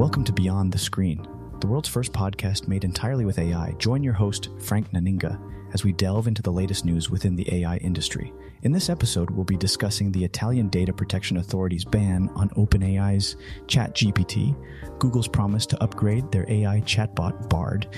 Welcome 0.00 0.24
to 0.24 0.32
Beyond 0.32 0.72
the 0.72 0.78
Screen, 0.78 1.28
the 1.60 1.66
world's 1.66 1.90
first 1.90 2.14
podcast 2.14 2.66
made 2.66 2.84
entirely 2.84 3.26
with 3.26 3.38
AI. 3.38 3.72
Join 3.72 4.02
your 4.02 4.14
host, 4.14 4.48
Frank 4.58 4.90
Naninga, 4.92 5.38
as 5.74 5.84
we 5.84 5.92
delve 5.92 6.26
into 6.26 6.40
the 6.40 6.50
latest 6.50 6.86
news 6.86 7.10
within 7.10 7.36
the 7.36 7.46
AI 7.54 7.76
industry. 7.76 8.32
In 8.62 8.72
this 8.72 8.88
episode, 8.88 9.28
we'll 9.28 9.44
be 9.44 9.58
discussing 9.58 10.10
the 10.10 10.24
Italian 10.24 10.70
Data 10.70 10.90
Protection 10.90 11.36
Authority's 11.36 11.84
ban 11.84 12.30
on 12.34 12.48
OpenAI's 12.56 13.36
ChatGPT, 13.66 14.56
Google's 14.98 15.28
promise 15.28 15.66
to 15.66 15.82
upgrade 15.82 16.32
their 16.32 16.46
AI 16.48 16.80
chatbot 16.86 17.50
Bard, 17.50 17.94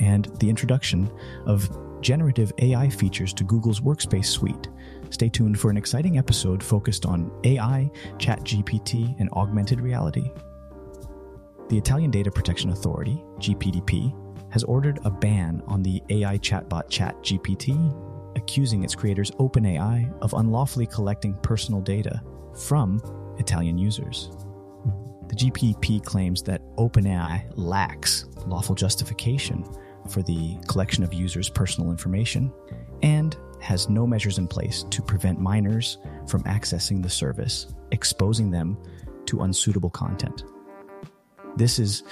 and 0.00 0.24
the 0.40 0.50
introduction 0.50 1.08
of 1.46 1.70
generative 2.00 2.52
AI 2.58 2.90
features 2.90 3.32
to 3.32 3.44
Google's 3.44 3.78
Workspace 3.78 4.26
suite. 4.26 4.70
Stay 5.10 5.28
tuned 5.28 5.60
for 5.60 5.70
an 5.70 5.76
exciting 5.76 6.18
episode 6.18 6.64
focused 6.64 7.06
on 7.06 7.30
AI, 7.44 7.88
ChatGPT, 8.18 9.14
and 9.20 9.30
augmented 9.34 9.80
reality. 9.80 10.32
The 11.70 11.78
Italian 11.78 12.10
Data 12.10 12.30
Protection 12.30 12.70
Authority, 12.70 13.24
GPDP, 13.38 14.14
has 14.52 14.62
ordered 14.64 15.00
a 15.04 15.10
ban 15.10 15.62
on 15.66 15.82
the 15.82 16.02
AI 16.10 16.36
chatbot 16.38 16.90
ChatGPT, 16.90 18.36
accusing 18.36 18.84
its 18.84 18.94
creators 18.94 19.30
OpenAI 19.32 20.12
of 20.20 20.34
unlawfully 20.34 20.86
collecting 20.86 21.32
personal 21.42 21.80
data 21.80 22.22
from 22.54 23.00
Italian 23.38 23.78
users. 23.78 24.30
The 25.28 25.34
GPDP 25.36 26.04
claims 26.04 26.42
that 26.42 26.60
OpenAI 26.76 27.50
lacks 27.56 28.26
lawful 28.46 28.74
justification 28.74 29.64
for 30.10 30.22
the 30.22 30.58
collection 30.68 31.02
of 31.02 31.14
users' 31.14 31.48
personal 31.48 31.90
information 31.90 32.52
and 33.02 33.38
has 33.60 33.88
no 33.88 34.06
measures 34.06 34.36
in 34.36 34.46
place 34.46 34.82
to 34.90 35.00
prevent 35.00 35.40
minors 35.40 35.96
from 36.28 36.42
accessing 36.44 37.02
the 37.02 37.08
service, 37.08 37.68
exposing 37.90 38.50
them 38.50 38.76
to 39.24 39.40
unsuitable 39.40 39.88
content. 39.88 40.44
This 41.56 41.78
is 41.78 42.02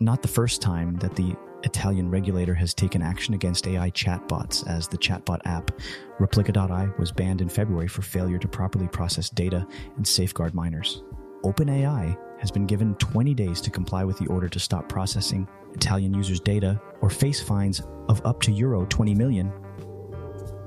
not 0.00 0.22
the 0.22 0.28
first 0.28 0.62
time 0.62 0.96
that 0.96 1.14
the 1.16 1.36
Italian 1.64 2.10
regulator 2.10 2.54
has 2.54 2.72
taken 2.72 3.02
action 3.02 3.34
against 3.34 3.66
AI 3.66 3.90
chatbots, 3.90 4.66
as 4.68 4.88
the 4.88 4.96
chatbot 4.96 5.40
app 5.44 5.70
Replika.ai 6.18 6.88
was 6.98 7.12
banned 7.12 7.40
in 7.40 7.48
February 7.48 7.88
for 7.88 8.02
failure 8.02 8.38
to 8.38 8.48
properly 8.48 8.88
process 8.88 9.28
data 9.28 9.66
and 9.96 10.06
safeguard 10.06 10.54
minors. 10.54 11.02
OpenAI 11.44 12.16
has 12.40 12.50
been 12.50 12.66
given 12.66 12.94
20 12.96 13.34
days 13.34 13.60
to 13.60 13.70
comply 13.70 14.04
with 14.04 14.18
the 14.18 14.26
order 14.26 14.48
to 14.48 14.58
stop 14.58 14.88
processing 14.88 15.48
Italian 15.74 16.14
users' 16.14 16.40
data 16.40 16.80
or 17.00 17.10
face 17.10 17.42
fines 17.42 17.82
of 18.08 18.24
up 18.24 18.40
to 18.42 18.52
Euro 18.52 18.86
20 18.86 19.14
million. 19.14 19.52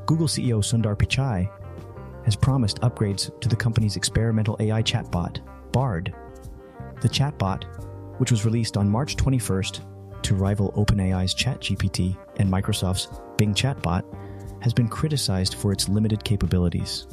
Google 0.06 0.28
CEO 0.28 0.64
Sundar 0.64 0.96
Pichai 0.96 1.50
has 2.26 2.36
promised 2.36 2.82
upgrades 2.82 3.40
to 3.42 3.50
the 3.50 3.56
company's 3.56 3.96
experimental 3.96 4.58
AI 4.60 4.84
chatbot, 4.84 5.40
Bard. 5.72 6.14
The 7.02 7.10
chatbot, 7.10 7.89
which 8.20 8.32
was 8.32 8.46
released 8.46 8.78
on 8.78 8.90
March 8.90 9.18
21st 9.18 10.22
to 10.22 10.36
rival 10.36 10.72
OpenAI's 10.74 11.34
ChatGPT 11.34 12.18
and 12.38 12.52
Microsoft's 12.52 13.08
Bing 13.38 13.54
chatbot, 13.54 14.04
has 14.62 14.74
been 14.74 14.88
criticized 14.88 15.56
for 15.56 15.72
its 15.72 15.90
limited 15.90 16.24
capabilities. 16.24 17.08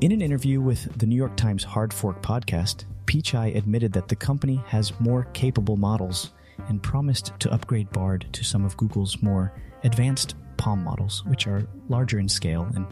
In 0.00 0.12
an 0.12 0.22
interview 0.22 0.60
with 0.60 0.96
the 0.98 1.06
New 1.06 1.16
York 1.16 1.36
Times 1.36 1.64
Hard 1.64 1.92
Fork 1.92 2.22
podcast, 2.22 2.84
Pichai 3.06 3.56
admitted 3.56 3.92
that 3.92 4.06
the 4.06 4.14
company 4.14 4.62
has 4.66 4.98
more 5.00 5.24
capable 5.32 5.76
models 5.76 6.32
and 6.68 6.82
promised 6.82 7.32
to 7.40 7.50
upgrade 7.52 7.90
Bard 7.90 8.26
to 8.32 8.44
some 8.44 8.64
of 8.64 8.76
Google's 8.76 9.20
more 9.22 9.52
advanced 9.82 10.36
PaLM 10.56 10.84
models, 10.84 11.24
which 11.26 11.46
are 11.46 11.66
larger 11.88 12.18
in 12.20 12.28
scale 12.28 12.68
and 12.74 12.86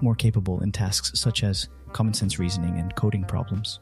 more 0.00 0.14
capable 0.14 0.60
in 0.62 0.70
tasks 0.70 1.18
such 1.18 1.42
as 1.42 1.68
common 1.92 2.14
sense 2.14 2.38
reasoning 2.38 2.78
and 2.78 2.94
coding 2.94 3.24
problems. 3.24 3.80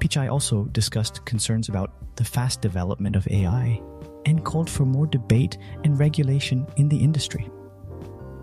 Pichai 0.00 0.30
also 0.30 0.64
discussed 0.66 1.24
concerns 1.24 1.68
about 1.68 1.92
the 2.16 2.24
fast 2.24 2.60
development 2.60 3.16
of 3.16 3.26
AI 3.28 3.80
and 4.26 4.44
called 4.44 4.68
for 4.68 4.84
more 4.84 5.06
debate 5.06 5.58
and 5.84 5.98
regulation 5.98 6.66
in 6.76 6.88
the 6.88 6.96
industry. 6.96 7.44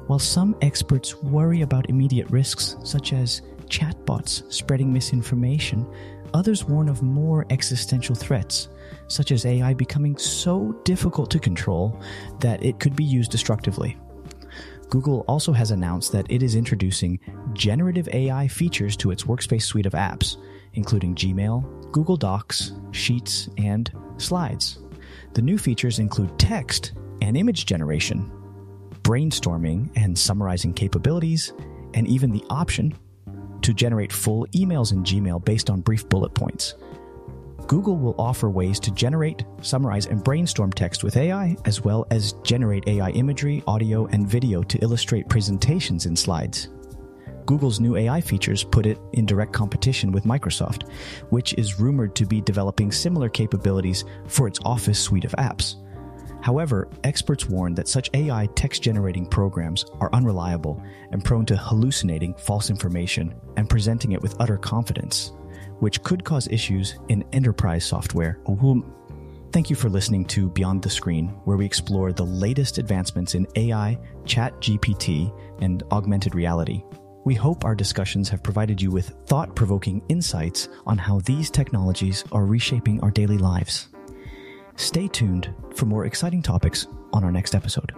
While 0.07 0.19
some 0.19 0.55
experts 0.61 1.15
worry 1.15 1.61
about 1.61 1.89
immediate 1.89 2.29
risks, 2.29 2.75
such 2.83 3.13
as 3.13 3.41
chatbots 3.67 4.51
spreading 4.51 4.91
misinformation, 4.91 5.87
others 6.33 6.65
warn 6.65 6.89
of 6.89 7.01
more 7.01 7.45
existential 7.49 8.15
threats, 8.15 8.69
such 9.07 9.31
as 9.31 9.45
AI 9.45 9.73
becoming 9.73 10.17
so 10.17 10.73
difficult 10.83 11.31
to 11.31 11.39
control 11.39 11.99
that 12.39 12.63
it 12.63 12.79
could 12.79 12.95
be 12.95 13.03
used 13.03 13.31
destructively. 13.31 13.97
Google 14.89 15.25
also 15.27 15.51
has 15.53 15.71
announced 15.71 16.11
that 16.11 16.29
it 16.29 16.43
is 16.43 16.55
introducing 16.55 17.19
generative 17.53 18.07
AI 18.09 18.47
features 18.47 18.95
to 18.97 19.11
its 19.11 19.23
Workspace 19.23 19.63
suite 19.63 19.85
of 19.85 19.93
apps, 19.93 20.37
including 20.73 21.15
Gmail, 21.15 21.91
Google 21.91 22.17
Docs, 22.17 22.73
Sheets, 22.91 23.49
and 23.57 23.91
Slides. 24.17 24.79
The 25.33 25.41
new 25.41 25.57
features 25.57 25.99
include 25.99 26.37
text 26.37 26.93
and 27.21 27.37
image 27.37 27.65
generation, 27.65 28.31
brainstorming 29.01 29.89
and 29.95 30.17
summarizing 30.17 30.73
capabilities, 30.73 31.53
and 31.93 32.07
even 32.07 32.31
the 32.31 32.43
option 32.49 32.93
to 33.61 33.73
generate 33.73 34.11
full 34.11 34.45
emails 34.47 34.91
in 34.91 35.03
Gmail 35.03 35.43
based 35.43 35.69
on 35.69 35.81
brief 35.81 36.07
bullet 36.09 36.33
points. 36.33 36.75
Google 37.67 37.97
will 37.97 38.15
offer 38.19 38.49
ways 38.49 38.79
to 38.81 38.91
generate, 38.91 39.45
summarize, 39.61 40.05
and 40.05 40.23
brainstorm 40.23 40.71
text 40.71 41.03
with 41.03 41.15
AI, 41.15 41.55
as 41.65 41.81
well 41.81 42.05
as 42.11 42.33
generate 42.43 42.87
AI 42.87 43.09
imagery, 43.11 43.63
audio, 43.67 44.05
and 44.07 44.27
video 44.27 44.63
to 44.63 44.77
illustrate 44.79 45.29
presentations 45.29 46.05
in 46.05 46.15
slides. 46.15 46.69
Google's 47.45 47.79
new 47.79 47.95
AI 47.95 48.21
features 48.21 48.63
put 48.63 48.85
it 48.85 48.99
in 49.13 49.25
direct 49.25 49.53
competition 49.53 50.11
with 50.11 50.23
Microsoft, 50.23 50.89
which 51.29 51.53
is 51.55 51.79
rumored 51.79 52.15
to 52.15 52.25
be 52.25 52.41
developing 52.41 52.91
similar 52.91 53.29
capabilities 53.29 54.05
for 54.27 54.47
its 54.47 54.59
Office 54.65 54.99
suite 54.99 55.25
of 55.25 55.31
apps. 55.33 55.75
However, 56.41 56.89
experts 57.05 57.47
warn 57.47 57.73
that 57.75 57.87
such 57.87 58.09
AI 58.13 58.47
text 58.55 58.83
generating 58.83 59.25
programs 59.25 59.85
are 60.01 60.09
unreliable 60.11 60.83
and 61.11 61.23
prone 61.23 61.45
to 61.45 61.55
hallucinating 61.55 62.33
false 62.33 62.69
information 62.69 63.33
and 63.55 63.69
presenting 63.69 64.11
it 64.11 64.21
with 64.21 64.35
utter 64.41 64.57
confidence, 64.57 65.31
which 65.79 66.03
could 66.03 66.25
cause 66.25 66.49
issues 66.49 66.95
in 67.07 67.23
enterprise 67.31 67.85
software. 67.85 68.39
Thank 69.53 69.69
you 69.69 69.75
for 69.75 69.87
listening 69.87 70.25
to 70.25 70.49
Beyond 70.49 70.81
the 70.81 70.89
Screen, 70.89 71.27
where 71.45 71.57
we 71.57 71.65
explore 71.65 72.11
the 72.11 72.25
latest 72.25 72.77
advancements 72.77 73.35
in 73.35 73.47
AI, 73.55 73.97
Chat 74.25 74.53
GPT, 74.59 75.31
and 75.61 75.83
augmented 75.91 76.35
reality. 76.35 76.83
We 77.25 77.35
hope 77.35 77.63
our 77.63 77.75
discussions 77.75 78.27
have 78.29 78.43
provided 78.43 78.81
you 78.81 78.91
with 78.91 79.15
thought 79.27 79.55
provoking 79.55 80.01
insights 80.09 80.67
on 80.85 80.97
how 80.97 81.21
these 81.21 81.49
technologies 81.49 82.23
are 82.31 82.45
reshaping 82.45 82.99
our 83.01 83.11
daily 83.11 83.37
lives. 83.37 83.87
Stay 84.75 85.07
tuned 85.07 85.53
for 85.73 85.85
more 85.85 86.05
exciting 86.05 86.41
topics 86.41 86.87
on 87.13 87.23
our 87.23 87.31
next 87.31 87.55
episode. 87.55 87.93